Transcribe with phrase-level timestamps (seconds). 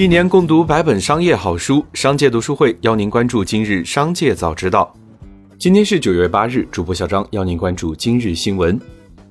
[0.00, 4.90] 一年共读百本商业好书，商界读书会邀您关注今日商界早知道。
[5.58, 8.80] 今天是九月八日，主播小张邀您关注今日新闻。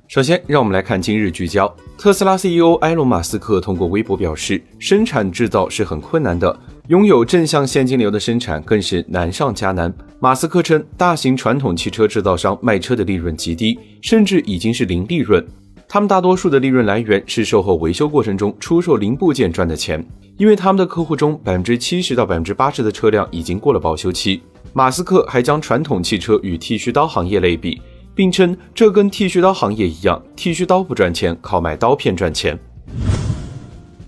[0.06, 1.68] 首先，让我们来看今日聚焦。
[1.98, 6.56] 特斯拉 CEO 埃隆·马斯克通过微博表示，生产制造是很困难的，
[6.86, 9.92] 拥有正向现金流的生产更是难上加难。
[10.20, 15.44] 马斯克称，大型传统汽车制造商卖车的利润极低，甚至已经是零利润。
[15.92, 20.00] 他们大多数的利润来源是售后维修过程中出售零部件赚的钱，
[20.36, 24.40] 因为他们的客户中百分之七十到百分之八十的车辆已经过了保修期。
[24.72, 27.82] 马斯克还将传统汽车与剃须刀行业类比，
[28.14, 32.56] 并称这跟剃须刀行业一样，剃须刀不赚钱，靠卖刀片赚钱。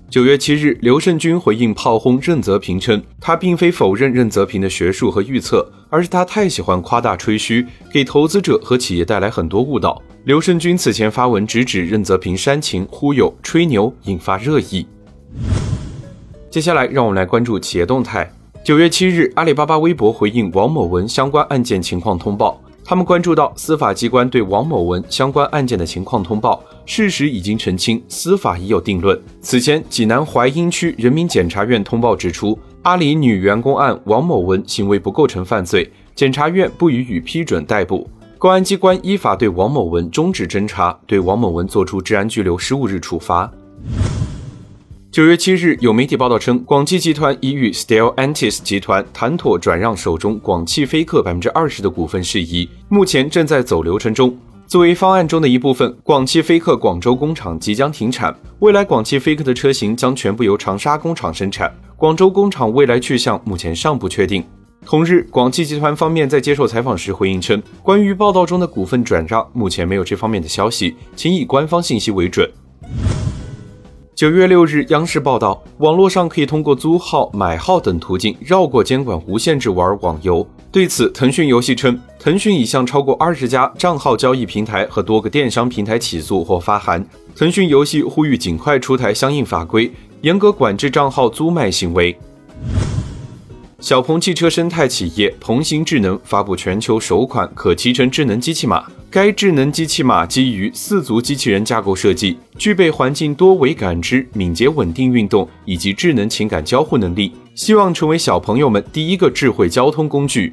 [0.08, 10.00] 九月七日，刘胜军回应炮轰任泽平称，他并非否认任泽平的学术和预测，而是他太喜欢夸大吹嘘，给投资者和企业带来很多误导。
[10.24, 14.86] 刘胜军此前发文直指任泽平煽情、忽悠、吹牛，引发热议。
[16.48, 18.32] 接下来，让我们来关注企业动态。
[18.62, 29.20] 九月七日，阿里巴巴微博回应王某文相关案件情况通报，他们关注到司法机关对王某文相关案件的情况通报，事实已经澄清，司法已有定论。
[29.40, 38.08] 此前，济南槐荫区人民检察院通报指出，阿里女员工案王某文行为不构成犯罪，检察院不予以批准逮捕。
[38.42, 43.48] 公安机关依法对王某文终止侦查，对王某文作出治安拘留十五日处罚。
[45.12, 54.36] 九月七日，有媒体报道称，广汽集团已与 Stellantis 集团谈妥转让手中广汽菲克百分之二十的股份事宜，目前正在走流程中。
[54.66, 64.44] 作为方案中的一部分，广汽菲克广州工厂即将停产，未来广汽菲克的车型将全部由长沙工厂生产，广州工厂未来去向目前尚不确定。
[64.84, 72.50] 同日，广汽集团方面在接受采访时回应称，关于报道中的股份转让，目前没有这方面的消息，请以官方信息为准。
[74.14, 80.46] 九月六日，央视报道，网络上可以通过租号、买号等途径绕过监管，无限制玩网游。
[80.70, 87.04] 对此，腾讯游戏称，腾讯已向超过二十家账号交易平台和多个电商平台起诉或发函。
[87.34, 92.16] 腾讯游戏呼吁尽快出台相应法规，严格管制账号租卖行为。
[93.82, 98.86] 小鹏汽车生态企业鹏行智能发布全球首款可骑乘智能机器马。
[99.10, 110.52] 该智能机器马基于四足机器人架构设计，具备环境多维感知、敏捷稳定运动以及智能情感交互能力，希望成为小朋友们第一个智慧交通工具。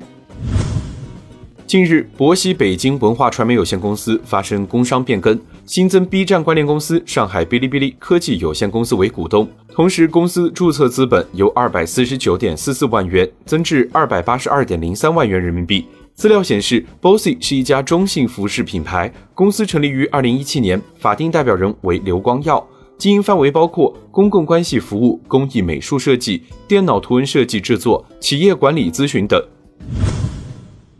[1.67, 15.85] 近日，博西北京文化传媒有限公司发生工商变更，新增 B 站关联公司上海哔哩哔哩科技有限公司为股东，同时公司注册资本由二百四十九点四四万元增至二百八十二点零三万元人民币。
[16.15, 29.39] 资料显示，Bossy 是一家中性服饰品牌，公司成立于二零一七年，法定代表人为刘光耀，经营范围包括公共关系服务、工艺美术设计、电脑图文设计制作、企业管理咨询等。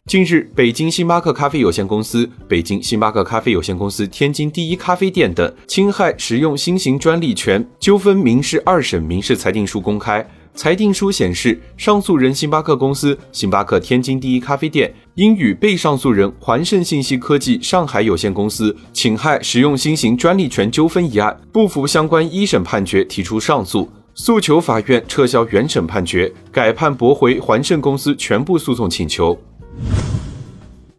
[0.09, 10.28] 近日，北京星巴克咖啡有限公司、北京星巴克咖啡有限公司天津第一咖啡店等侵害使用新型专利权纠纷民事二审民事裁定书公开。
[10.56, 29.40] 裁定书显示，上诉人星巴克公司、星巴克天津第一咖啡店因与被上诉人环盛信息科技上海有限公司侵害使用新型专利权纠纷一案，不服相关一审判决提出上诉，诉求法院撤销原审判决，改判驳回环盛公司全部诉讼请求。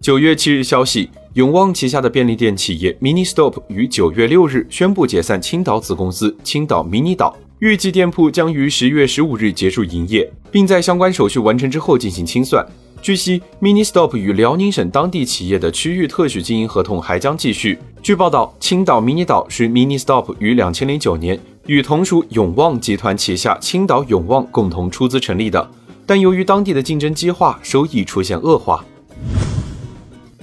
[0.01, 12.67] 九月七日消息，永旺旗下的便利店企业 Mini Stop 于九月六日宣布解散青岛子公司青岛迷你岛，预计店铺将于十月十五日结束营业，并在相关手续完成之后进行清算。
[13.03, 17.79] 据悉，Mini Stop 与辽宁省当地企业的区域特许经营合同还将继续。
[18.03, 25.71] 据报道，青岛迷你岛是 Mini Stop 于两千零九年与同属永旺集团旗下青岛永旺共同出资成立的，
[26.11, 28.85] 但由于当地的竞争激化，收益出现恶化。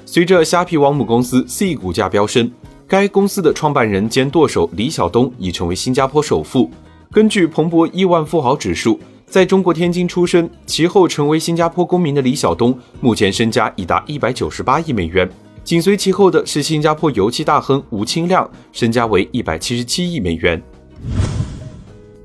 [0.05, 2.49] 随着虾皮网母公司 C 股价飙升，
[2.87, 6.71] 该公司的创办人兼舵手李晓东已成为新加坡首富。
[7.11, 15.29] 根据彭博亿万富豪指数，在中国天津出生，其后成为新加坡公民的李晓东，目前身家已达一百九十八亿美元。
[15.65, 20.63] 紧随其后的是新加坡油气大亨吴清亮，身家为一百七十七亿美元。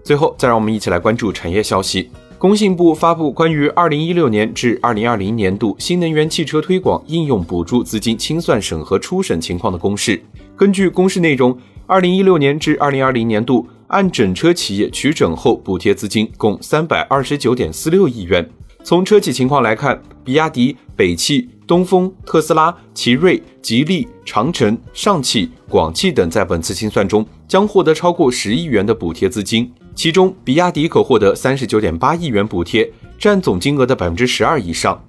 [0.04, 2.08] 最后，再让我们一起来关注产业消息。
[2.42, 10.20] 工信部发布关于二零一六年至二零二零年度新能源汽车推广应用补助资金清算审核初审情况的公示。
[10.56, 11.56] 根据公示内容，
[11.86, 18.50] 二零一六年至二零二零年度按整车企业取整后补贴资金共三百二十九点四六亿元。
[18.82, 29.72] 从车企情况来看，比亚迪、北汽、东风、特斯拉、奇瑞、吉利、长城、上汽、广汽等在本次清算中将获得超过十亿元的补贴资金。
[29.94, 35.02] 其中比亚迪可获得三十九点八亿元补贴，占总金额的百分之十二以上。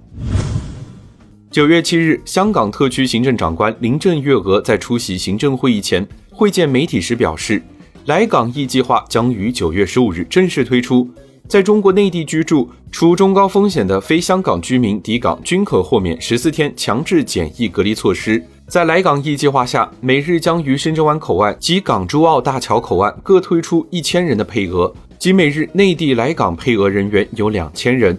[1.50, 7.62] 九月七日，香港特区行政长官林郑月娥在出席行政会议前会见媒体时表示，
[8.06, 11.08] 来港易计划将于九月十五日正式推出。
[11.46, 18.42] 在中国内地居住、除中高风险的非香港居民抵港均可豁免十四天强制检疫隔离措施。
[18.66, 28.18] 在来港易计划下，每日将于深圳湾口岸及港珠澳大桥口岸各推出一千人的配额，即每日内地来港配额人员有两千人。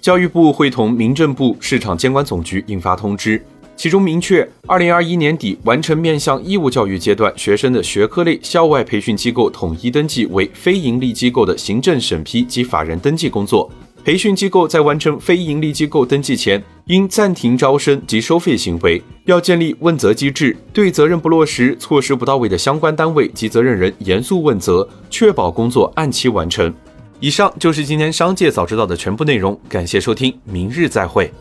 [0.00, 3.44] 教育部会同民政部、市场监管总局印发通知。
[3.78, 13.70] 其中明确，二零二一年底完成面向义务教育阶段学生的学科类校外培训机构统一登记为非营利机构的行政审批及法人登记工作。
[14.04, 26.74] 培训机构在完成非营利机构登记前，应暂停招生及收费行为，要建立问责机制，对责任不落实、措施不到位的相关单位及责任人严肃问责，确保工作按期完成。
[27.20, 31.32] 以上就是今天商界早知道的全部内容，感谢收听，明日再会。